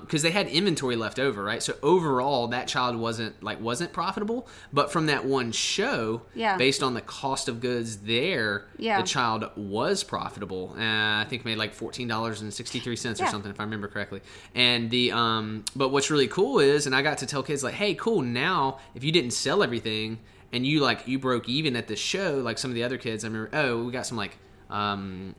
because 0.00 0.22
they 0.22 0.30
had 0.30 0.46
inventory 0.48 0.96
left 0.96 1.18
over, 1.18 1.42
right? 1.42 1.62
So 1.62 1.74
overall, 1.82 2.48
that 2.48 2.68
child 2.68 2.96
wasn't 2.96 3.42
like 3.42 3.60
wasn't 3.60 3.92
profitable, 3.92 4.46
but 4.72 4.92
from 4.92 5.06
that 5.06 5.24
one 5.24 5.52
show, 5.52 6.22
Yeah. 6.34 6.56
based 6.56 6.82
on 6.82 6.94
the 6.94 7.00
cost 7.00 7.48
of 7.48 7.60
goods 7.60 7.98
there, 7.98 8.66
Yeah. 8.78 9.00
the 9.00 9.06
child 9.06 9.50
was 9.56 10.04
profitable. 10.04 10.74
Uh, 10.78 10.82
I 11.22 11.26
think 11.28 11.44
made 11.44 11.58
like 11.58 11.74
fourteen 11.74 12.08
dollars 12.08 12.40
and 12.40 12.52
sixty 12.52 12.78
three 12.80 12.96
cents 12.96 13.20
or 13.20 13.26
something, 13.26 13.50
if 13.50 13.58
I 13.58 13.64
remember 13.64 13.88
correctly. 13.88 14.20
And 14.54 14.90
the 14.90 15.12
um, 15.12 15.64
but 15.74 15.88
what's 15.90 16.10
really 16.10 16.28
cool 16.28 16.58
is, 16.60 16.86
and 16.86 16.94
I 16.94 17.02
got 17.02 17.18
to 17.18 17.26
tell 17.26 17.42
kids 17.42 17.64
like, 17.64 17.74
hey, 17.74 17.94
cool. 17.94 18.22
Now, 18.22 18.78
if 18.94 19.02
you 19.04 19.12
didn't 19.12 19.32
sell 19.32 19.62
everything 19.62 20.18
and 20.52 20.66
you 20.66 20.80
like 20.80 21.08
you 21.08 21.18
broke 21.18 21.48
even 21.48 21.74
at 21.74 21.88
the 21.88 21.96
show, 21.96 22.34
like 22.44 22.58
some 22.58 22.70
of 22.70 22.74
the 22.74 22.84
other 22.84 22.98
kids, 22.98 23.24
I 23.24 23.28
remember, 23.28 23.50
oh, 23.56 23.84
we 23.84 23.92
got 23.92 24.06
some 24.06 24.16
like 24.18 24.36
um, 24.70 25.34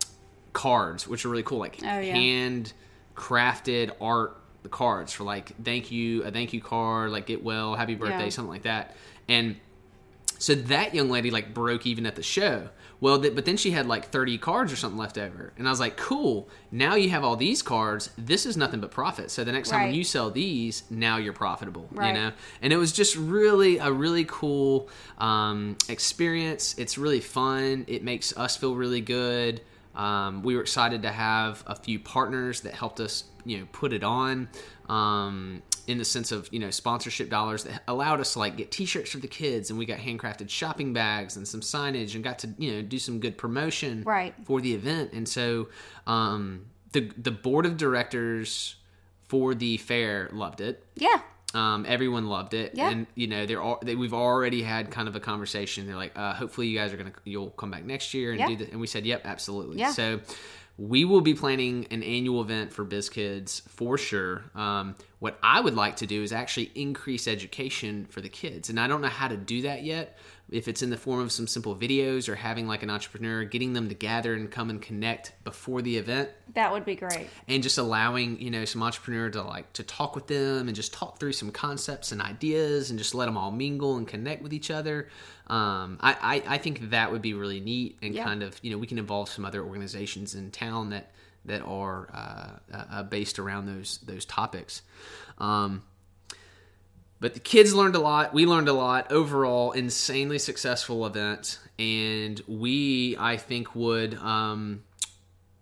cards, 0.54 1.08
which 1.08 1.26
are 1.26 1.30
really 1.30 1.44
cool, 1.44 1.60
like 1.60 1.78
Oh, 1.84 2.00
yeah. 2.00 2.14
hand 2.16 2.74
crafted 3.16 3.92
art 4.02 4.38
the 4.64 4.70
cards 4.70 5.14
for 5.14 5.24
like 5.24 5.54
thank 5.64 5.92
you 5.92 6.24
a 6.24 6.32
thank 6.32 6.52
you 6.52 6.60
card 6.62 7.12
like 7.12 7.28
get 7.28 7.44
well 7.44 7.76
happy 7.76 7.96
birthday 7.96 8.24
Yeah. 8.24 8.30
something 8.30 8.52
like 8.52 8.64
that. 8.64 8.96
And 9.30 9.56
so 10.38 10.54
that 10.56 10.94
young 10.94 11.10
lady 11.10 11.32
like 11.32 11.54
broke 11.54 11.86
even 11.86 12.06
at 12.06 12.16
the 12.16 12.24
show. 12.24 12.70
Well 13.00 13.22
th- 13.22 13.36
but 13.36 13.46
then 13.46 13.58
she 13.58 13.72
had 13.72 13.86
like 13.88 14.10
30 14.10 14.38
cards 14.40 14.74
or 14.74 14.76
something 14.76 14.98
left 14.98 15.18
over. 15.18 15.54
And 15.58 15.68
i 15.68 15.72
was 15.72 15.80
like 15.80 15.98
cool. 15.98 16.50
Now 16.72 16.96
you 16.96 17.10
have 17.12 17.24
all 17.24 17.36
these 17.36 17.62
cards. 17.62 18.10
This 18.18 18.46
is 18.46 18.58
nothing 18.58 18.80
but 18.82 18.90
profit. 18.92 19.30
So 19.32 19.44
the 19.44 19.52
next 19.52 19.70
time 19.70 19.84
when 19.88 19.94
you 19.96 20.04
sell 20.04 20.32
these 20.32 20.84
now 20.90 21.18
you're 21.18 21.32
profitable 21.34 21.88
Right. 21.92 22.08
you 22.08 22.14
know? 22.14 22.32
And 22.62 22.74
it 22.74 22.78
was 22.78 22.92
just 22.92 23.16
really 23.16 23.78
a 23.78 23.92
really 23.92 24.26
cool 24.28 24.90
um, 25.20 25.78
experience. 25.90 26.76
It's 26.78 26.98
really 26.98 27.20
fun. 27.22 27.86
It 27.88 28.04
makes 28.04 28.36
us 28.36 28.58
feel 28.58 28.76
really 28.76 29.02
good 29.02 29.62
um, 29.96 30.44
we 30.44 30.56
were 30.56 30.62
excited 30.62 31.02
to 31.04 31.12
have 31.12 31.64
a 31.68 31.76
few 31.76 32.00
partners 32.00 32.62
that 32.62 32.74
helped 32.74 33.00
us, 33.00 33.24
you 33.46 33.60
know, 33.60 33.68
put 33.72 33.94
it 33.94 34.04
on. 34.04 34.50
Um, 34.90 35.62
in 35.88 36.00
the 36.00 36.06
sense 36.06 36.32
of 36.32 36.50
you 36.52 36.58
know 36.60 36.72
sponsorship 36.72 37.30
dollars 37.30 37.64
that 37.66 37.84
allowed 37.88 38.20
us 38.20 38.34
to 38.34 38.40
like 38.40 38.58
get 38.58 38.72
T-shirts 38.72 39.12
for 39.12 39.20
the 39.20 39.28
kids, 39.28 39.70
and 39.70 39.78
we 39.78 39.86
got 39.86 40.00
handcrafted 40.00 40.50
shopping 40.50 40.94
bags 40.94 41.38
and 41.38 41.48
some 41.48 41.62
signage, 41.62 42.16
and 42.16 42.24
got 42.24 42.40
to 42.40 42.50
you 42.58 42.74
know 42.74 42.82
do 42.82 42.98
some 42.98 43.20
good 43.20 43.38
promotion 43.38 44.02
Right. 44.04 44.34
for 44.46 44.62
the 44.62 44.74
event. 44.74 45.14
And 45.14 45.30
so 45.30 45.68
um, 46.08 46.66
the 46.92 47.12
the 47.18 47.30
board 47.32 47.68
of 47.68 47.78
directors 47.78 48.76
for 49.28 49.54
the 49.54 49.78
fair 49.78 50.30
loved 50.34 50.60
it. 50.60 50.84
Yeah. 50.96 51.22
Um, 51.56 51.86
everyone 51.88 52.28
loved 52.28 52.54
it, 52.54 52.72
Yeah. 52.76 52.90
and 52.90 53.08
you 53.16 53.28
know 53.28 53.46
they're 53.46 53.62
all, 53.62 53.80
they, 53.82 53.96
we've 53.96 54.14
already 54.14 54.62
had 54.62 54.92
kind 54.92 55.08
of 55.08 55.16
a 55.16 55.20
conversation. 55.22 55.88
They're 55.88 55.96
like, 55.96 56.12
uh, 56.18 56.34
hopefully 56.34 56.68
you 56.68 56.78
guys 56.78 56.92
are 56.94 56.98
gonna 56.98 57.14
you'll 57.24 57.52
come 57.52 57.72
back 57.72 57.86
next 57.86 58.14
year 58.14 58.32
and 58.32 58.40
Yeah. 58.40 58.48
do 58.50 58.56
that. 58.58 58.72
And 58.72 58.82
we 58.82 58.88
said, 58.88 59.06
yep, 59.06 59.22
absolutely. 59.26 59.78
Yeah. 59.80 59.92
So 59.92 60.20
we 60.78 61.06
will 61.06 61.22
be 61.22 61.34
planning 61.34 61.88
an 61.90 62.04
annual 62.04 62.42
event 62.42 62.74
for 62.74 62.84
Biz 62.84 63.08
Kids 63.10 63.62
for 63.70 63.98
sure. 63.98 64.44
Um, 64.54 64.96
what 65.20 65.40
I 65.42 65.62
would 65.62 65.74
like 65.76 65.96
to 65.98 66.06
do 66.06 66.22
is 66.22 66.34
actually 66.34 66.72
increase 66.76 67.28
education 67.30 68.06
for 68.10 68.20
the 68.20 68.28
kids, 68.28 68.70
and 68.70 68.78
I 68.78 68.88
don't 68.88 69.02
know 69.02 69.08
how 69.08 69.30
to 69.30 69.38
do 69.38 69.62
that 69.62 69.84
yet. 69.84 70.18
If 70.52 70.68
it's 70.68 70.84
in 70.84 70.92
the 70.92 70.98
form 70.98 71.22
of 71.22 71.32
some 71.32 71.48
simple 71.48 71.76
videos 71.76 72.30
or 72.30 72.36
having 72.36 72.68
like 72.68 72.84
an 72.84 72.90
entrepreneur, 72.92 73.44
getting 73.46 73.74
them 73.74 73.90
to 73.90 73.96
gather 73.96 74.34
and 74.36 74.50
come 74.52 74.70
and 74.70 74.80
connect 74.82 75.32
before 75.44 75.82
the 75.82 75.98
event, 75.98 76.30
That 76.54 76.72
would 76.72 76.86
be 76.86 76.96
great. 76.96 77.28
and 77.48 77.64
just 77.64 77.78
allowing 77.80 78.40
you 78.40 78.52
know 78.52 78.64
some 78.66 78.84
entrepreneur 78.84 79.30
to 79.32 79.42
like 79.42 79.74
to 79.74 79.84
talk 79.84 80.16
with 80.16 80.28
them 80.28 80.68
and 80.68 80.76
just 80.76 80.94
talk 80.94 81.20
through 81.20 81.34
some 81.34 81.52
concepts 81.52 82.12
and 82.12 82.22
ideas 82.22 82.90
and 82.92 83.00
just 83.00 83.16
let 83.16 83.26
them 83.26 83.38
all 83.38 83.52
mingle 83.52 83.98
and 83.98 84.08
connect 84.08 84.44
with 84.44 84.54
each 84.54 84.70
other 84.70 85.10
um, 85.48 85.98
I, 86.02 86.42
I 86.48 86.56
i 86.56 86.58
think 86.60 86.90
that 86.92 87.12
would 87.12 87.22
be 87.22 87.34
really 87.34 87.60
neat 87.60 87.98
and 88.02 88.14
Yeah. 88.14 88.24
kind 88.24 88.44
of 88.44 88.60
you 88.62 88.72
know 88.72 88.78
we 88.78 88.88
can 88.88 88.98
involve 89.00 89.30
some 89.30 89.46
other 89.46 89.64
organizations 89.64 90.36
in 90.36 90.52
town 90.52 90.92
that 90.92 91.12
that 91.46 91.62
are 91.62 92.10
uh, 92.14 92.76
uh, 92.76 93.04
based 93.04 93.40
around 93.40 93.66
those 93.66 93.98
those 94.06 94.26
topics 94.26 94.82
um, 95.40 95.84
but 97.20 97.34
the 97.34 97.40
kids 97.40 97.74
learned 97.74 97.96
a 97.96 98.00
lot. 98.00 98.34
We 98.34 98.46
learned 98.46 98.68
a 98.68 98.74
lot. 98.74 99.12
Overall, 99.12 99.72
insanely 99.72 100.38
successful 100.40 101.06
event, 101.06 101.60
and 101.80 102.42
we, 102.48 103.16
I 103.18 103.38
think, 103.38 103.76
would 103.76 104.16
um, 104.16 104.84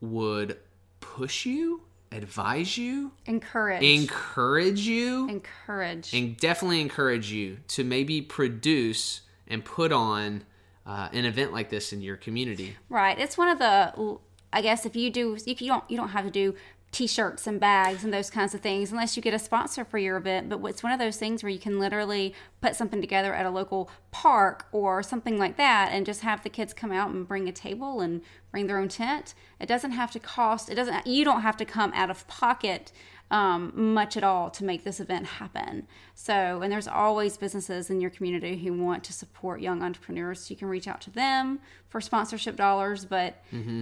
would 0.01 0.57
push 0.99 1.45
you, 1.45 1.81
advise 2.11 2.77
you, 2.77 3.11
Encourage. 3.25 3.83
encourage 3.83 4.79
you, 4.81 5.29
Encourage. 5.29 6.13
and 6.13 6.35
definitely 6.37 6.81
encourage 6.81 7.31
you 7.31 7.57
to 7.69 7.83
maybe 7.83 8.21
produce 8.21 9.21
and 9.47 9.63
put 9.63 9.91
on 9.91 10.43
uh, 10.85 11.09
an 11.13 11.25
event 11.25 11.53
like 11.53 11.69
this 11.69 11.93
in 11.93 12.01
your 12.01 12.17
community. 12.17 12.75
Right. 12.89 13.17
It's 13.19 13.37
one 13.37 13.49
of 13.49 13.59
the. 13.59 14.17
I 14.55 14.61
guess 14.61 14.85
if 14.85 14.95
you 14.95 15.09
do, 15.09 15.35
if 15.47 15.61
you 15.63 15.67
don't, 15.67 15.83
you 15.89 15.97
don't 15.97 16.09
have 16.09 16.25
to 16.25 16.31
do 16.31 16.53
T-shirts 16.93 17.45
and 17.47 17.59
bags 17.59 18.05
and 18.05 18.13
those 18.13 18.29
kinds 18.29 18.53
of 18.53 18.61
things 18.61 18.91
unless 18.91 19.17
you 19.17 19.21
get 19.21 19.33
a 19.33 19.39
sponsor 19.39 19.83
for 19.83 19.97
your 19.97 20.15
event. 20.15 20.47
But 20.47 20.63
it's 20.63 20.83
one 20.83 20.93
of 20.93 20.99
those 20.99 21.17
things 21.17 21.43
where 21.43 21.49
you 21.49 21.59
can 21.59 21.77
literally 21.79 22.33
put 22.61 22.75
something 22.75 23.01
together 23.01 23.33
at 23.33 23.45
a 23.45 23.49
local 23.49 23.89
park 24.11 24.67
or 24.71 25.03
something 25.03 25.37
like 25.37 25.57
that, 25.57 25.89
and 25.91 26.05
just 26.05 26.21
have 26.21 26.43
the 26.43 26.49
kids 26.49 26.73
come 26.73 26.91
out 26.93 27.09
and 27.09 27.27
bring 27.27 27.49
a 27.49 27.51
table 27.51 27.99
and 27.99 28.21
bring 28.51 28.67
their 28.67 28.77
own 28.77 28.87
tent. 28.87 29.33
It 29.59 29.65
doesn't 29.65 29.91
have 29.91 30.11
to 30.11 30.19
cost. 30.19 30.69
It 30.69 30.75
doesn't. 30.75 31.05
You 31.05 31.25
don't 31.25 31.41
have 31.41 31.57
to 31.57 31.65
come 31.65 31.91
out 31.93 32.09
of 32.09 32.25
pocket 32.27 32.91
um, 33.31 33.71
much 33.95 34.15
at 34.15 34.23
all 34.23 34.51
to 34.51 34.63
make 34.63 34.83
this 34.83 34.99
event 34.99 35.25
happen. 35.25 35.87
So, 36.13 36.61
and 36.61 36.71
there's 36.71 36.87
always 36.87 37.35
businesses 37.35 37.89
in 37.89 37.99
your 37.99 38.11
community 38.11 38.55
who 38.57 38.73
want 38.73 39.03
to 39.05 39.13
support 39.13 39.59
young 39.59 39.81
entrepreneurs. 39.81 40.41
So 40.41 40.51
you 40.51 40.55
can 40.55 40.67
reach 40.67 40.87
out 40.87 41.01
to 41.01 41.09
them 41.09 41.59
for 41.89 41.99
sponsorship 41.99 42.55
dollars. 42.55 43.05
But, 43.05 43.41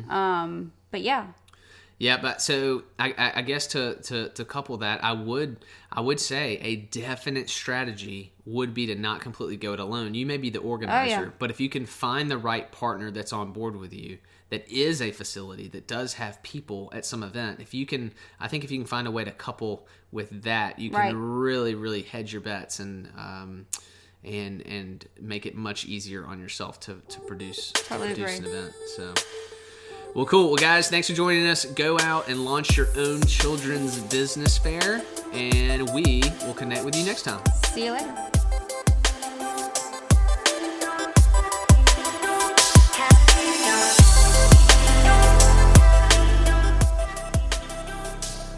um, 0.09 0.71
but 0.89 1.01
yeah, 1.01 1.27
Yeah, 2.01 2.17
but 2.19 2.41
so 2.41 2.81
I, 2.97 3.13
I 3.15 3.31
I 3.35 3.41
guess 3.43 3.67
to, 3.67 3.93
to 4.05 4.29
to 4.29 4.43
couple 4.43 4.77
that, 4.77 5.03
I 5.03 5.11
would 5.11 5.57
I 5.91 6.01
would 6.01 6.19
say 6.19 6.57
a 6.63 6.77
definite 6.77 7.47
strategy 7.47 8.33
would 8.43 8.73
be 8.73 8.87
to 8.87 8.95
not 8.95 9.21
completely 9.21 9.55
go 9.55 9.73
it 9.73 9.79
alone. 9.79 10.15
You 10.15 10.25
may 10.25 10.37
be 10.37 10.49
the 10.49 10.57
organizer, 10.61 11.31
but 11.37 11.51
if 11.51 11.59
you 11.59 11.69
can 11.69 11.85
find 11.85 12.31
the 12.31 12.39
right 12.39 12.71
partner 12.71 13.11
that's 13.11 13.31
on 13.31 13.51
board 13.51 13.75
with 13.75 13.93
you, 13.93 14.17
that 14.49 14.67
is 14.67 14.99
a 14.99 15.11
facility 15.11 15.67
that 15.67 15.87
does 15.87 16.15
have 16.15 16.41
people 16.41 16.89
at 16.91 17.05
some 17.05 17.21
event, 17.21 17.59
if 17.59 17.71
you 17.71 17.85
can, 17.85 18.13
I 18.39 18.47
think 18.47 18.63
if 18.63 18.71
you 18.71 18.79
can 18.79 18.87
find 18.87 19.07
a 19.07 19.11
way 19.11 19.23
to 19.23 19.31
couple 19.31 19.87
with 20.11 20.41
that, 20.41 20.79
you 20.79 20.89
can 20.89 20.99
Right. 20.99 21.13
really 21.15 21.75
really 21.75 22.01
hedge 22.01 22.33
your 22.33 22.41
bets 22.41 22.79
and. 22.79 23.09
Um, 23.15 23.67
and 24.23 24.61
and 24.67 25.07
make 25.19 25.47
it 25.47 25.55
much 25.55 25.85
easier 25.85 26.25
on 26.25 26.39
yourself 26.39 26.79
to, 26.79 27.01
to 27.09 27.19
produce 27.21 27.71
to 27.71 27.95
produce 27.95 28.37
agree. 28.37 28.49
an 28.49 28.55
event. 28.55 28.73
So 28.95 29.13
well, 30.13 30.25
cool. 30.25 30.47
Well, 30.47 30.57
guys, 30.57 30.89
thanks 30.89 31.07
for 31.07 31.13
joining 31.13 31.47
us. 31.47 31.65
Go 31.65 31.99
out 31.99 32.27
and 32.27 32.43
launch 32.43 32.75
your 32.75 32.87
own 32.97 33.21
children's 33.21 33.99
business 33.99 34.57
fair, 34.57 35.01
and 35.33 35.89
we 35.93 36.23
will 36.45 36.53
connect 36.53 36.83
with 36.83 36.95
you 36.95 37.05
next 37.05 37.23
time. 37.23 37.41
see 37.73 37.85
you 37.85 37.93
later. 37.93 38.13